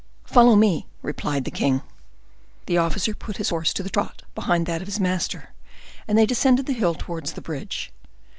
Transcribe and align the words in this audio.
"Follow 0.25 0.55
me," 0.55 0.87
replied 1.03 1.45
the 1.45 1.51
king. 1.51 1.83
The 2.65 2.79
officer 2.79 3.13
put 3.13 3.37
his 3.37 3.49
horse 3.49 3.71
to 3.73 3.83
the 3.83 3.89
trot, 3.91 4.23
behind 4.33 4.65
that 4.65 4.81
of 4.81 4.87
his 4.87 4.99
master, 4.99 5.53
and 6.07 6.17
they 6.17 6.25
descended 6.25 6.65
the 6.65 6.73
hill 6.73 6.95
towards 6.95 7.33
the 7.33 7.39
bridge. 7.41 7.91